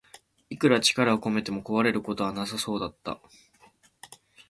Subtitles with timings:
[0.49, 3.21] いくら力を込めても壊れることはなさそうだった